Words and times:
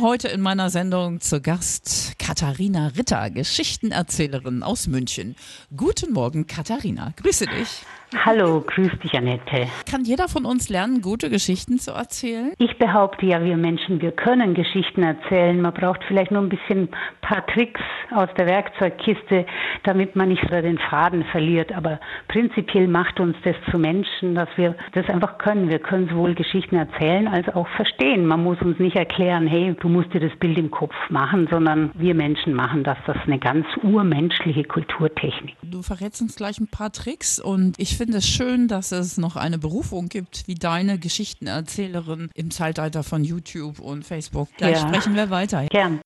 Heute 0.00 0.28
in 0.28 0.40
meiner 0.40 0.70
Sendung 0.70 1.20
zu 1.20 1.42
Gast 1.42 2.20
Katharina 2.20 2.92
Ritter, 2.96 3.30
Geschichtenerzählerin 3.30 4.62
aus 4.62 4.86
München. 4.86 5.34
Guten 5.76 6.12
Morgen, 6.12 6.46
Katharina. 6.46 7.12
Grüße 7.16 7.46
dich. 7.46 7.84
Hallo, 8.24 8.64
grüß 8.66 8.92
dich, 9.02 9.14
Annette. 9.14 9.66
Kann 9.90 10.02
jeder 10.02 10.28
von 10.28 10.46
uns 10.46 10.70
lernen, 10.70 11.02
gute 11.02 11.28
Geschichten 11.28 11.78
zu 11.78 11.90
erzählen? 11.90 12.54
Ich 12.56 12.78
behaupte 12.78 13.26
ja, 13.26 13.44
wir 13.44 13.58
Menschen, 13.58 14.00
wir 14.00 14.12
können 14.12 14.54
Geschichten 14.54 15.02
erzählen. 15.02 15.60
Man 15.60 15.74
braucht 15.74 16.00
vielleicht 16.08 16.30
nur 16.30 16.40
ein 16.40 16.48
bisschen 16.48 16.88
paar 17.20 17.46
Tricks 17.48 17.82
aus 18.10 18.30
der 18.38 18.46
Werkzeugkiste, 18.46 19.44
damit 19.82 20.16
man 20.16 20.30
nicht 20.30 20.42
so 20.42 20.48
den 20.48 20.78
Faden 20.78 21.24
verliert. 21.24 21.70
Aber 21.72 22.00
prinzipiell 22.28 22.88
macht 22.88 23.20
uns 23.20 23.36
das 23.44 23.56
zu 23.70 23.78
Menschen, 23.78 24.34
dass 24.34 24.48
wir 24.56 24.74
das 24.92 25.06
einfach 25.10 25.36
können. 25.36 25.68
Wir 25.68 25.78
können 25.78 26.08
sowohl 26.08 26.34
Geschichten 26.34 26.76
erzählen 26.76 27.28
als 27.28 27.46
auch 27.50 27.68
verstehen. 27.76 28.24
Man 28.26 28.42
muss 28.42 28.60
uns 28.62 28.78
nicht 28.78 28.96
erklären, 28.96 29.46
hey, 29.46 29.76
du 29.78 29.87
musst 29.88 30.12
dir 30.12 30.20
das 30.20 30.36
Bild 30.38 30.58
im 30.58 30.70
Kopf 30.70 30.94
machen, 31.10 31.48
sondern 31.50 31.90
wir 31.94 32.14
Menschen 32.14 32.54
machen 32.54 32.84
das. 32.84 32.98
Das 33.06 33.16
ist 33.16 33.24
eine 33.26 33.38
ganz 33.38 33.66
urmenschliche 33.82 34.64
Kulturtechnik. 34.64 35.56
Du 35.62 35.82
verrätst 35.82 36.20
uns 36.22 36.36
gleich 36.36 36.60
ein 36.60 36.68
paar 36.68 36.92
Tricks 36.92 37.38
und 37.38 37.74
ich 37.78 37.96
finde 37.96 38.18
es 38.18 38.28
schön, 38.28 38.68
dass 38.68 38.92
es 38.92 39.18
noch 39.18 39.36
eine 39.36 39.58
Berufung 39.58 40.08
gibt 40.08 40.46
wie 40.46 40.54
deine 40.54 40.98
Geschichtenerzählerin 40.98 42.30
im 42.34 42.50
Zeitalter 42.50 43.02
von 43.02 43.24
YouTube 43.24 43.80
und 43.80 44.04
Facebook. 44.04 44.48
Gleich 44.56 44.80
ja. 44.80 44.88
sprechen 44.88 45.14
wir 45.14 45.30
weiter. 45.30 45.66
Gern. 45.70 46.00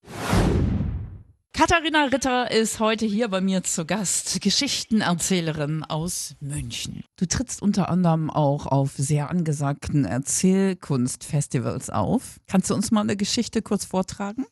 Katharina 1.55 2.07
Ritter 2.07 2.51
ist 2.51 2.81
heute 2.81 3.05
hier 3.05 3.29
bei 3.29 3.43
mir 3.43 3.63
zu 3.63 3.85
Gast, 3.85 4.41
Geschichtenerzählerin 4.41 5.85
aus 5.85 6.35
München. 6.41 7.05
Du 7.17 7.27
trittst 7.27 7.61
unter 7.61 7.91
anderem 7.91 8.31
auch 8.31 8.67
auf 8.67 8.93
sehr 8.97 9.29
angesagten 9.29 10.07
Erzählkunstfestivals 10.07 11.91
auf. 11.91 12.41
Kannst 12.47 12.71
du 12.71 12.75
uns 12.75 12.91
mal 12.91 13.03
eine 13.03 13.17
Geschichte 13.17 13.61
kurz 13.61 13.85
vortragen? 13.85 14.47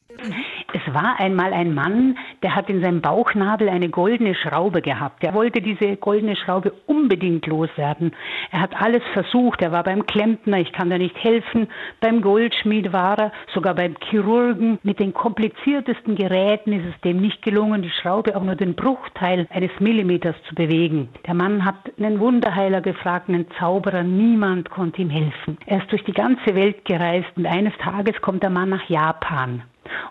Es 0.73 0.95
war 0.95 1.19
einmal 1.19 1.53
ein 1.53 1.75
Mann, 1.75 2.17
der 2.43 2.55
hat 2.55 2.71
in 2.71 2.81
seinem 2.81 3.01
Bauchnabel 3.01 3.69
eine 3.69 3.89
goldene 3.89 4.35
Schraube 4.37 4.83
gehabt. 4.83 5.25
Er 5.25 5.35
wollte 5.35 5.61
diese 5.61 5.97
goldene 5.97 6.37
Schraube 6.37 6.73
unbedingt 6.87 7.47
loswerden. 7.47 8.13
Er 8.53 8.61
hat 8.61 8.81
alles 8.81 9.03
versucht. 9.13 9.63
Er 9.63 9.73
war 9.73 9.83
beim 9.83 10.07
Klempner, 10.07 10.59
ich 10.59 10.73
kann 10.73 10.89
da 10.89 10.99
nicht 10.99 11.17
helfen. 11.23 11.69
Beim 12.01 12.21
Goldschmied 12.21 12.93
war 12.93 13.19
er, 13.19 13.33
sogar 13.53 13.75
beim 13.75 13.97
Chirurgen. 14.09 14.79
Mit 14.83 15.01
den 15.01 15.13
kompliziertesten 15.13 16.15
Geräten 16.15 16.73
ist 16.73 16.95
es 16.95 17.01
dem 17.01 17.21
nicht 17.21 17.43
gelungen, 17.43 17.83
die 17.83 17.91
Schraube 17.91 18.37
auch 18.37 18.45
nur 18.45 18.55
den 18.55 18.75
Bruchteil 18.75 19.47
eines 19.51 19.73
Millimeters 19.81 20.37
zu 20.49 20.55
bewegen. 20.55 21.09
Der 21.27 21.35
Mann 21.35 21.65
hat 21.65 21.77
einen 21.99 22.21
Wunderheiler 22.21 22.81
gefragt, 22.81 23.29
einen 23.29 23.47
Zauberer. 23.59 24.05
Niemand 24.05 24.71
konnte 24.71 25.03
ihm 25.03 25.11
helfen. 25.11 25.59
Er 25.67 25.79
ist 25.79 25.91
durch 25.91 26.05
die 26.05 26.13
ganze 26.13 26.55
Welt 26.55 26.85
gereist 26.85 27.31
und 27.37 27.47
eines 27.47 27.77
Tages 27.79 28.21
kommt 28.21 28.43
der 28.43 28.51
Mann 28.51 28.69
nach 28.69 28.89
Japan. 28.89 29.63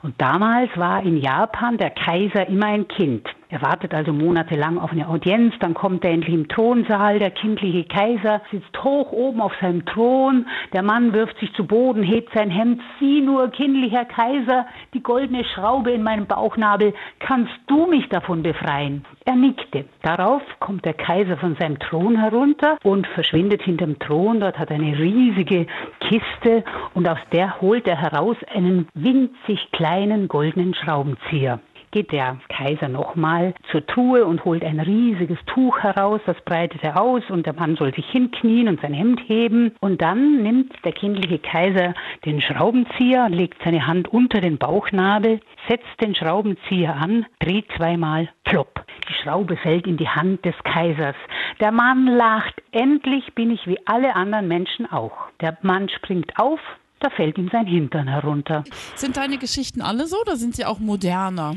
Und 0.02 0.20
damals 0.22 0.70
war 0.78 1.04
in 1.04 1.18
Japan 1.18 1.78
der 1.78 1.92
Kaiser 1.92 2.48
immer 2.48 2.68
ein 2.68 2.88
Kind. 2.88 3.28
Er 3.52 3.64
wartet 3.64 3.96
also 3.96 4.14
monatelang 4.14 4.78
auf 4.78 4.92
eine 4.92 5.10
Audienz, 5.10 5.56
dann 5.60 5.74
kommt 5.74 6.06
er 6.06 6.12
endlich 6.12 6.36
im 6.36 6.48
Thronsaal, 6.48 7.18
der 7.18 7.32
kindliche 7.32 7.84
Kaiser 7.84 8.44
sitzt 8.52 8.84
hoch 8.84 9.12
oben 9.12 9.42
auf 9.42 9.54
seinem 9.60 9.86
Thron, 9.86 10.46
der 10.72 10.84
Mann 10.84 11.14
wirft 11.14 11.36
sich 11.40 11.52
zu 11.56 11.66
Boden, 11.66 12.04
hebt 12.04 12.32
sein 12.36 12.52
Hemd, 12.52 12.80
sieh 13.00 13.22
nur, 13.22 13.50
kindlicher 13.50 14.06
Kaiser, 14.06 14.68
die 14.94 15.02
goldene 15.02 15.44
Schraube 15.46 15.90
in 15.90 16.04
meinem 16.04 16.28
Bauchnabel, 16.28 16.94
kannst 17.18 17.54
du 17.66 17.88
mich 17.88 18.08
davon 18.10 18.44
befreien? 18.44 19.04
Er 19.26 19.36
nickte. 19.36 19.86
Darauf 20.04 20.44
kommt 20.60 20.86
der 20.86 20.94
Kaiser 20.94 21.38
von 21.38 21.56
seinem 21.60 21.80
Thron 21.80 22.18
herunter 22.18 22.78
und 22.84 23.08
verschwindet 23.08 23.64
hinterm 23.64 23.98
Thron, 23.98 24.42
dort 24.42 24.60
hat 24.60 24.70
er 24.70 24.76
eine 24.76 24.96
riesige 24.96 25.66
Kiste 26.02 26.64
und 26.94 27.10
aus 27.10 27.18
der 27.32 27.60
holt 27.62 27.88
er 27.88 28.00
heraus 28.00 28.38
einen 28.54 28.88
winzig 28.94 29.72
kleinen 29.72 30.28
goldenen 30.28 30.76
Schraubenzieher 30.76 31.60
geht 31.92 32.12
der 32.12 32.38
Kaiser 32.50 32.88
nochmal 32.88 33.54
zur 33.72 33.86
Truhe 33.86 34.26
und 34.26 34.46
holt 34.46 34.64
ein 34.64 34.80
riesiges 34.80 35.38
Tuch 35.46 35.80
heraus, 35.80 36.22
das 36.26 36.40
breitet 36.42 36.84
er 36.84 37.02
aus 37.02 37.24
und 37.30 37.46
der 37.46 37.54
Mann 37.54 37.76
soll 37.76 37.94
sich 37.94 38.08
hinknien 38.10 38.68
und 38.68 38.82
sein 38.82 38.94
Hemd 38.94 39.22
heben. 39.28 39.76
Und 39.80 40.02
dann 40.02 40.42
nimmt 40.44 40.74
der 40.84 40.92
kindliche 40.92 41.40
Kaiser 41.40 41.94
den 42.26 42.42
Schraubenzieher, 42.42 43.30
legt 43.30 43.62
seine 43.64 43.88
Hand 43.88 44.08
unter 44.08 44.42
den 44.42 44.58
Bauchnabel, 44.58 45.40
setzt 45.68 46.02
den 46.02 46.16
Schraubenzieher 46.16 46.96
an, 46.96 47.26
dreht 47.40 47.66
zweimal, 47.78 48.30
plopp. 48.44 48.86
Die 49.08 49.14
Schraube 49.14 49.58
fällt 49.58 49.88
in 49.88 49.98
die 49.98 50.10
Hand 50.10 50.46
des 50.46 50.56
Kaisers. 50.64 51.16
Der 51.60 51.72
Mann 51.72 52.06
lacht, 52.06 52.62
endlich 52.72 53.34
bin 53.34 53.52
ich 53.52 53.66
wie 53.68 53.80
alle 53.86 54.16
anderen 54.16 54.48
Menschen 54.48 54.92
auch. 54.92 55.14
Der 55.42 55.58
Mann 55.62 55.90
springt 55.90 56.34
auf, 56.38 56.60
da 57.00 57.10
fällt 57.10 57.38
ihm 57.38 57.50
sein 57.52 57.66
Hintern 57.66 58.08
herunter. 58.08 58.64
Sind 58.96 59.18
deine 59.18 59.38
Geschichten 59.38 59.82
alle 59.82 60.08
so 60.08 60.20
oder 60.22 60.36
sind 60.36 60.56
sie 60.56 60.66
auch 60.66 60.80
moderner? 60.80 61.56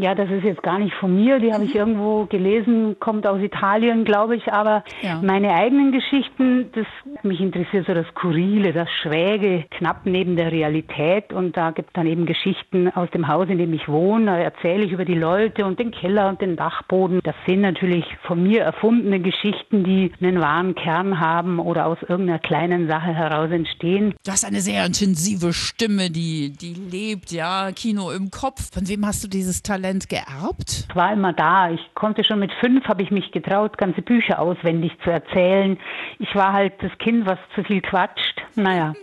Ja, 0.00 0.14
das 0.14 0.30
ist 0.30 0.44
jetzt 0.44 0.62
gar 0.62 0.78
nicht 0.78 0.94
von 0.94 1.14
mir, 1.14 1.38
die 1.38 1.52
habe 1.52 1.64
ich 1.64 1.74
mhm. 1.74 1.80
irgendwo 1.80 2.26
gelesen, 2.26 2.96
kommt 2.98 3.26
aus 3.26 3.40
Italien, 3.40 4.04
glaube 4.04 4.36
ich, 4.36 4.52
aber 4.52 4.84
ja. 5.02 5.20
meine 5.22 5.52
eigenen 5.54 5.92
Geschichten, 5.92 6.70
das 6.74 6.86
mich 7.22 7.40
interessiert 7.40 7.86
so 7.86 7.94
das 7.94 8.06
Skurrile, 8.08 8.72
das 8.72 8.88
Schräge, 9.02 9.64
knapp 9.70 10.02
neben 10.04 10.36
der 10.36 10.52
Realität 10.52 11.32
und 11.32 11.56
da 11.56 11.70
gibt 11.70 11.90
es 11.90 11.92
dann 11.94 12.06
eben 12.06 12.26
Geschichten 12.26 12.88
aus 12.88 13.10
dem 13.10 13.28
Haus, 13.28 13.48
in 13.48 13.58
dem 13.58 13.72
ich 13.72 13.88
wohne, 13.88 14.26
da 14.26 14.38
erzähle 14.38 14.84
ich 14.84 14.92
über 14.92 15.04
die 15.04 15.14
Leute 15.14 15.64
und 15.64 15.78
den 15.78 15.90
Keller 15.90 16.28
und 16.28 16.40
den 16.40 16.56
Dachboden. 16.56 17.20
Das 17.22 17.36
sind 17.46 17.60
natürlich 17.60 18.04
von 18.26 18.42
mir 18.42 18.62
erfundene 18.62 19.20
Geschichten, 19.20 19.84
die 19.84 20.12
einen 20.20 20.40
wahren 20.40 20.74
Kern 20.74 21.20
haben 21.20 21.58
oder 21.58 21.86
aus 21.86 21.98
irgendeiner 22.02 22.38
kleinen 22.38 22.88
Sache 22.88 23.14
heraus 23.14 23.50
entstehen. 23.50 24.14
Du 24.24 24.32
hast 24.32 24.44
eine 24.44 24.60
sehr 24.60 24.84
intensive 24.84 25.52
Stimme, 25.52 26.10
die, 26.10 26.50
die 26.50 26.74
lebt, 26.74 27.30
ja, 27.30 27.70
Kino 27.72 28.10
im 28.10 28.30
Kopf. 28.30 28.72
Von 28.72 28.88
wem 28.88 29.06
hast 29.06 29.22
du 29.24 29.28
dieses 29.28 29.62
Talent? 29.62 29.75
Talent 29.76 30.08
geerbt? 30.08 30.88
War 30.94 31.12
immer 31.12 31.34
da. 31.34 31.70
Ich 31.70 31.94
konnte 31.94 32.24
schon 32.24 32.38
mit 32.38 32.50
fünf, 32.60 32.86
habe 32.88 33.02
ich 33.02 33.10
mich 33.10 33.30
getraut, 33.30 33.76
ganze 33.76 34.00
Bücher 34.00 34.40
auswendig 34.40 34.92
zu 35.04 35.10
erzählen. 35.10 35.78
Ich 36.18 36.34
war 36.34 36.54
halt 36.54 36.72
das 36.80 36.96
Kind, 36.98 37.26
was 37.26 37.38
zu 37.54 37.62
viel 37.62 37.82
quatscht. 37.82 38.40
Naja. 38.54 38.94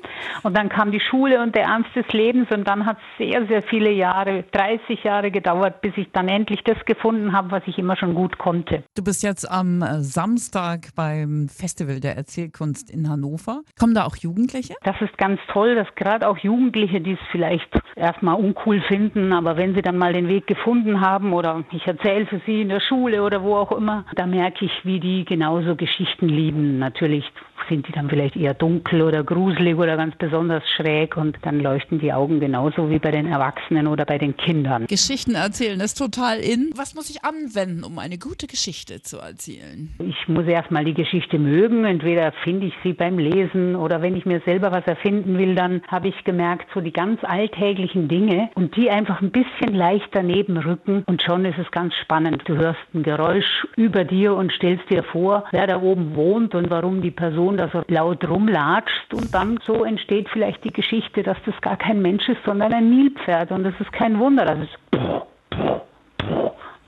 Und 0.41 0.57
dann 0.57 0.69
kam 0.69 0.91
die 0.91 1.00
Schule 1.00 1.44
und 1.44 1.53
der 1.56 1.66
Ernst 1.66 1.95
des 1.95 2.07
Lebens 2.11 2.50
und 2.50 2.67
dann 2.67 2.88
hat 2.88 2.97
es 2.97 3.17
sehr, 3.19 3.45
sehr 3.45 3.61
viele 3.61 3.91
Jahre, 3.91 4.45
30 4.51 5.03
Jahre 5.03 5.29
gedauert, 5.29 5.81
bis 5.81 5.94
ich 5.95 6.11
dann 6.11 6.28
endlich 6.28 6.63
das 6.63 6.84
gefunden 6.85 7.34
habe, 7.34 7.51
was 7.51 7.61
ich 7.67 7.78
immer 7.78 7.95
schon 7.95 8.16
gut 8.16 8.40
konnte. 8.40 8.84
Du 8.95 9.03
bist 9.03 9.22
jetzt 9.22 9.50
am 9.50 9.84
äh, 9.84 10.01
Samstag 10.01 10.90
beim 10.95 11.50
Festival 11.50 12.00
der 12.00 12.17
Erzählkunst 12.17 12.90
in 12.90 13.09
Hannover. 13.09 13.61
Kommen 13.79 13.94
da 13.94 14.05
auch 14.05 14.16
Jugendliche? 14.16 14.73
Das 14.84 15.00
ist 15.01 15.16
ganz 15.19 15.40
toll, 15.51 15.75
dass 15.75 15.88
gerade 15.95 16.28
auch 16.28 16.40
Jugendliche, 16.40 17.00
die 17.00 17.13
es 17.13 17.19
vielleicht 17.31 17.69
erstmal 17.95 18.35
uncool 18.35 18.81
finden, 18.88 19.34
aber 19.34 19.55
wenn 19.57 19.75
sie 19.75 19.84
dann 19.84 19.97
mal 19.97 20.13
den 20.13 20.28
Weg 20.28 20.47
gefunden 20.53 21.02
haben 21.02 21.34
oder 21.34 21.64
ich 21.72 21.86
erzähle 21.88 22.25
für 22.28 22.40
sie 22.46 22.62
in 22.62 22.69
der 22.69 22.80
Schule 22.80 23.24
oder 23.24 23.41
wo 23.44 23.56
auch 23.56 23.72
immer, 23.72 24.06
da 24.16 24.28
merke 24.28 24.66
ich, 24.66 24.86
wie 24.86 25.00
die 25.00 25.25
genauso 25.25 25.75
Geschichten 25.75 26.30
lieben. 26.30 26.78
Natürlich 26.78 27.25
sind 27.69 27.88
die 27.88 27.91
dann 27.91 28.09
vielleicht 28.09 28.35
eher 28.35 28.53
dunkel 28.53 29.01
oder 29.01 29.24
gruselig 29.24 29.75
oder 29.78 29.97
ganz 29.97 30.16
besonders 30.18 30.63
schräg 30.75 31.18
und 31.18 31.38
dann 31.41 31.59
leuchten 31.59 32.00
die 32.00 32.13
Augen 32.13 32.40
genauso 32.40 32.90
wie 32.90 33.00
bei 33.00 33.12
den 33.12 33.28
Erwachsenen 33.28 33.88
oder 33.88 34.06
bei 34.06 34.18
den 34.18 34.35
Kindern. 34.38 34.88
Geschichten 34.88 35.35
erzählen 35.35 35.79
ist 35.79 35.96
total 35.96 36.40
in. 36.40 36.72
Was 36.75 36.96
muss 36.96 37.09
ich 37.09 37.23
anwenden, 37.23 37.84
um 37.84 38.00
eine 38.00 38.18
gute 38.18 38.47
Geschichte 38.47 39.02
zu 39.02 39.18
erzählen? 39.18 39.90
Ich 40.00 40.28
muss 40.28 40.46
erstmal 40.46 40.85
die 40.85 40.94
Geschichte 40.94 41.40
mögen. 41.40 41.85
Entweder 41.85 42.31
finde 42.44 42.68
ich 42.68 42.73
sie 42.84 42.94
beim 42.94 43.18
Lesen 43.18 43.75
oder 43.75 44.02
wenn 44.02 44.16
ich 44.16 44.25
mir 44.25 44.41
selber 44.46 44.72
was 44.72 44.85
erfinden 44.85 45.38
will, 45.38 45.56
dann 45.56 45.81
habe 45.88 46.07
ich 46.07 46.23
gemerkt, 46.23 46.68
so 46.73 46.81
die 46.81 46.94
ganz 46.94 47.23
alltäglichen 47.23 48.07
Dinge 48.07 48.50
und 48.56 48.75
die 48.75 48.90
einfach 48.90 49.22
ein 49.22 49.31
bisschen 49.31 49.73
leicht 49.73 50.09
daneben 50.12 50.57
rücken 50.57 51.03
und 51.06 51.22
schon 51.22 51.46
ist 51.46 51.57
es 51.57 51.69
ganz 51.72 51.94
spannend. 51.96 52.44
Du 52.46 52.56
hörst 52.56 52.79
ein 52.94 53.03
Geräusch 53.03 53.68
über 53.75 54.03
dir 54.03 54.35
und 54.35 54.52
stellst 54.52 54.90
dir 54.90 55.03
vor, 55.03 55.46
wer 55.52 55.68
da 55.68 55.81
oben 55.81 56.16
wohnt 56.16 56.56
und 56.56 56.69
warum 56.69 57.02
die 57.02 57.12
Person 57.12 57.53
da 57.58 57.69
so 57.69 57.84
laut 57.88 58.28
rumlatscht 58.28 59.14
und 59.14 59.34
dann 59.34 59.59
so 59.66 59.84
entsteht 59.84 60.29
vielleicht 60.29 60.64
die 60.64 60.73
Geschichte, 60.73 61.23
dass 61.23 61.38
das 61.46 61.59
gar 61.61 61.78
kein 61.78 62.02
Mensch 62.02 62.28
ist, 62.28 62.44
sondern 62.46 62.73
ein 62.73 62.90
Nilpferd 62.90 63.52
und 63.52 63.64
das 63.64 63.73
ist 63.79 63.91
kein 63.94 64.20
Wunder, 64.20 64.46
dass 64.46 64.59
es 64.59 64.70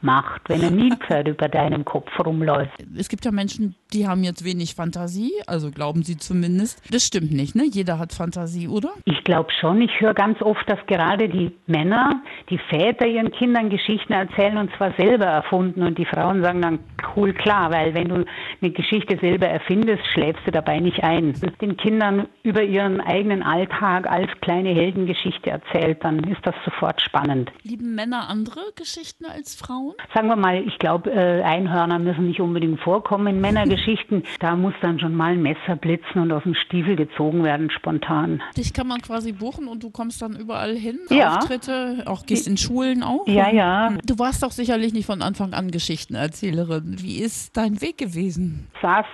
macht, 0.05 0.47
wenn 0.47 0.63
ein 0.63 0.75
Nilpferd 0.75 1.27
über 1.27 1.49
deinem 1.49 1.83
Kopf 1.83 2.09
rumläuft. 2.23 2.71
Es 2.97 3.09
gibt 3.09 3.25
ja 3.25 3.31
Menschen, 3.31 3.75
die 3.91 4.07
haben 4.07 4.23
jetzt 4.23 4.45
wenig 4.45 4.75
Fantasie, 4.75 5.31
also 5.47 5.71
glauben 5.71 6.03
sie 6.03 6.17
zumindest. 6.17 6.81
Das 6.93 7.05
stimmt 7.05 7.31
nicht, 7.31 7.55
ne? 7.55 7.63
Jeder 7.65 7.99
hat 7.99 8.13
Fantasie, 8.13 8.67
oder? 8.67 8.91
Ich 9.05 9.23
glaube 9.23 9.51
schon. 9.59 9.81
Ich 9.81 9.99
höre 9.99 10.13
ganz 10.13 10.41
oft, 10.41 10.69
dass 10.69 10.79
gerade 10.85 11.27
die 11.27 11.51
Männer, 11.65 12.21
die 12.49 12.59
Väter 12.69 13.07
ihren 13.07 13.31
Kindern 13.31 13.69
Geschichten 13.69 14.13
erzählen 14.13 14.57
und 14.57 14.71
zwar 14.77 14.93
selber 14.93 15.25
erfunden 15.25 15.81
und 15.81 15.97
die 15.97 16.05
Frauen 16.05 16.41
sagen 16.41 16.61
dann, 16.61 16.79
cool, 17.15 17.33
klar, 17.33 17.71
weil 17.71 17.93
wenn 17.93 18.09
du 18.09 18.25
eine 18.65 18.73
Geschichte 18.73 19.17
selber 19.19 19.47
erfindest, 19.47 20.03
schläfst 20.13 20.41
du 20.45 20.51
dabei 20.51 20.79
nicht 20.79 21.03
ein. 21.03 21.33
Den 21.61 21.77
Kindern 21.77 22.27
über 22.43 22.63
ihren 22.63 22.99
eigenen 22.99 23.43
Alltag 23.43 24.09
als 24.09 24.29
kleine 24.41 24.69
Heldengeschichte 24.69 25.49
erzählt, 25.51 26.03
dann 26.03 26.19
ist 26.23 26.41
das 26.43 26.55
sofort 26.65 27.01
spannend. 27.01 27.51
Lieben 27.61 27.95
Männer 27.95 28.27
andere 28.29 28.61
Geschichten 28.75 29.25
als 29.25 29.55
Frauen? 29.55 29.93
Sagen 30.13 30.27
wir 30.27 30.35
mal, 30.35 30.63
ich 30.65 30.79
glaube, 30.79 31.11
äh, 31.11 31.43
Einhörner 31.43 31.99
müssen 31.99 32.27
nicht 32.27 32.41
unbedingt 32.41 32.79
vorkommen 32.79 33.27
in 33.27 33.41
Männergeschichten. 33.41 33.85
Geschichten, 33.85 34.23
da 34.39 34.55
muss 34.55 34.73
dann 34.81 34.99
schon 34.99 35.15
mal 35.15 35.33
ein 35.33 35.41
Messer 35.41 35.75
blitzen 35.75 36.21
und 36.21 36.31
aus 36.31 36.43
dem 36.43 36.55
Stiefel 36.55 36.95
gezogen 36.95 37.43
werden, 37.43 37.69
spontan. 37.69 38.41
Dich 38.57 38.73
kann 38.73 38.87
man 38.87 39.01
quasi 39.01 39.31
buchen 39.31 39.67
und 39.67 39.83
du 39.83 39.89
kommst 39.91 40.21
dann 40.21 40.35
überall 40.35 40.75
hin, 40.75 40.99
Ja. 41.09 41.37
Auftritte, 41.37 42.03
auch 42.05 42.25
gehst 42.25 42.47
in 42.47 42.57
Schulen 42.57 43.03
auch. 43.03 43.27
Ja, 43.27 43.49
ja. 43.51 43.93
Du 44.05 44.17
warst 44.17 44.43
doch 44.43 44.51
sicherlich 44.51 44.93
nicht 44.93 45.05
von 45.05 45.21
Anfang 45.21 45.53
an 45.53 45.71
Geschichtenerzählerin. 45.71 46.95
Wie 46.99 47.19
ist 47.19 47.55
dein 47.57 47.81
Weg 47.81 47.97
gewesen? 47.97 48.54
Saß 48.81 49.05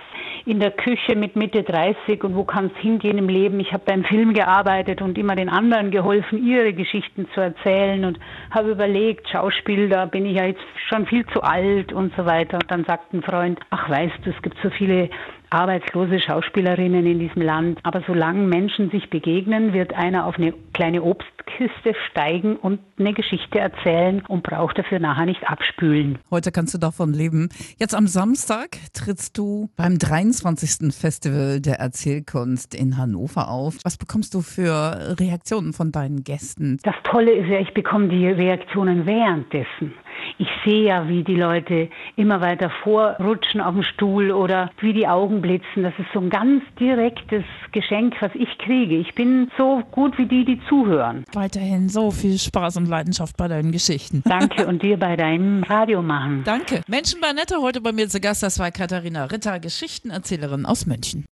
in 0.44 0.60
der 0.60 0.72
Küche 0.72 1.14
mit 1.16 1.36
Mitte 1.36 1.62
30 1.62 2.24
und 2.24 2.34
wo 2.34 2.44
kann 2.44 2.70
es 2.74 2.80
hingehen 2.80 3.18
im 3.18 3.28
Leben? 3.28 3.60
Ich 3.60 3.72
habe 3.72 3.84
beim 3.86 4.04
Film 4.04 4.34
gearbeitet 4.34 5.00
und 5.00 5.16
immer 5.16 5.36
den 5.36 5.48
anderen 5.48 5.90
geholfen, 5.90 6.44
ihre 6.44 6.72
Geschichten 6.72 7.28
zu 7.34 7.40
erzählen 7.40 8.04
und 8.04 8.18
habe 8.50 8.70
überlegt, 8.70 9.28
Schauspiel, 9.28 9.88
da 9.88 10.06
bin 10.06 10.26
ich 10.26 10.36
ja 10.36 10.46
jetzt 10.46 10.64
schon 10.88 11.06
viel 11.06 11.24
zu 11.26 11.42
alt 11.42 11.92
und 11.92 12.12
so 12.16 12.26
weiter. 12.26 12.54
Und 12.54 12.70
dann 12.70 12.84
sagt 12.84 13.12
ein 13.12 13.22
Freund, 13.22 13.60
ach 13.70 13.88
weißt 13.88 14.18
du, 14.24 14.30
es 14.30 14.42
gibt 14.42 14.56
so 14.62 14.70
viele 14.70 15.10
arbeitslose 15.52 16.20
Schauspielerinnen 16.20 17.06
in 17.06 17.18
diesem 17.18 17.42
Land. 17.42 17.80
Aber 17.82 18.02
solange 18.06 18.46
Menschen 18.46 18.90
sich 18.90 19.10
begegnen, 19.10 19.72
wird 19.72 19.94
einer 19.94 20.26
auf 20.26 20.36
eine 20.36 20.54
kleine 20.72 21.02
Obstkiste 21.02 21.94
steigen 22.10 22.56
und 22.56 22.80
eine 22.98 23.12
Geschichte 23.12 23.58
erzählen 23.58 24.22
und 24.26 24.42
braucht 24.42 24.78
dafür 24.78 24.98
nachher 24.98 25.26
nicht 25.26 25.46
abspülen. 25.48 26.18
Heute 26.30 26.52
kannst 26.52 26.74
du 26.74 26.78
davon 26.78 27.12
leben. 27.12 27.48
Jetzt 27.78 27.94
am 27.94 28.06
Samstag 28.06 28.78
trittst 28.94 29.36
du 29.36 29.68
beim 29.76 29.98
23. 29.98 30.92
Festival 30.94 31.60
der 31.60 31.76
Erzählkunst 31.76 32.74
in 32.74 32.96
Hannover 32.96 33.48
auf. 33.48 33.76
Was 33.84 33.98
bekommst 33.98 34.34
du 34.34 34.40
für 34.40 35.16
Reaktionen 35.20 35.72
von 35.72 35.92
deinen 35.92 36.24
Gästen? 36.24 36.78
Das 36.82 36.94
Tolle 37.04 37.32
ist 37.32 37.48
ja, 37.48 37.60
ich 37.60 37.74
bekomme 37.74 38.08
die 38.08 38.26
Reaktionen 38.26 39.06
währenddessen. 39.06 39.94
Ich 40.38 40.48
sehe 40.64 40.84
ja, 40.84 41.08
wie 41.08 41.22
die 41.22 41.36
Leute 41.36 41.88
immer 42.16 42.40
weiter 42.40 42.70
vorrutschen 42.82 43.60
auf 43.60 43.74
dem 43.74 43.82
Stuhl 43.82 44.30
oder 44.30 44.70
wie 44.80 44.92
die 44.92 45.06
Augen 45.06 45.40
blitzen. 45.40 45.82
Das 45.82 45.94
ist 45.98 46.08
so 46.12 46.20
ein 46.20 46.30
ganz 46.30 46.62
direktes 46.78 47.44
Geschenk, 47.72 48.14
was 48.20 48.32
ich 48.34 48.58
kriege. 48.58 48.96
Ich 48.96 49.14
bin 49.14 49.50
so 49.56 49.82
gut 49.90 50.18
wie 50.18 50.26
die, 50.26 50.44
die 50.44 50.60
zuhören. 50.68 51.24
Weiterhin 51.32 51.88
so 51.88 52.10
viel 52.10 52.38
Spaß 52.38 52.76
und 52.78 52.86
Leidenschaft 52.86 53.36
bei 53.36 53.48
deinen 53.48 53.72
Geschichten. 53.72 54.22
Danke 54.28 54.66
und 54.66 54.82
dir 54.82 54.98
bei 54.98 55.16
deinem 55.16 55.62
Radio 55.64 56.02
machen. 56.02 56.42
Danke. 56.44 56.82
Menschen 56.86 57.20
bei 57.20 57.32
Nette 57.32 57.56
heute 57.60 57.80
bei 57.80 57.92
mir 57.92 58.08
zu 58.08 58.20
Gast. 58.20 58.42
Das 58.42 58.58
war 58.58 58.70
Katharina 58.70 59.24
Ritter, 59.24 59.58
Geschichtenerzählerin 59.60 60.66
aus 60.66 60.86
München. 60.86 61.24